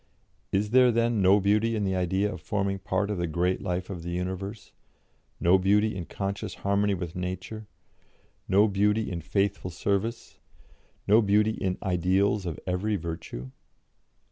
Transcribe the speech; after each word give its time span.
Is 0.51 0.71
there, 0.71 0.91
then, 0.91 1.21
no 1.21 1.39
beauty 1.39 1.75
in 1.75 1.83
the 1.83 1.95
idea 1.95 2.33
of 2.33 2.41
forming 2.41 2.79
part 2.79 3.11
of 3.11 3.19
the 3.19 3.27
great 3.27 3.61
life 3.61 3.91
of 3.91 4.01
the 4.01 4.09
universe, 4.09 4.71
no 5.39 5.59
beauty 5.59 5.95
in 5.95 6.05
conscious 6.05 6.55
harmony 6.65 6.95
with 6.95 7.15
Nature, 7.15 7.67
no 8.47 8.67
beauty 8.67 9.11
in 9.11 9.21
faithful 9.21 9.69
service, 9.69 10.39
no 11.07 11.21
beauty 11.21 11.51
in 11.51 11.77
ideals 11.83 12.47
of 12.47 12.59
every 12.65 12.95
virtue? 12.95 13.51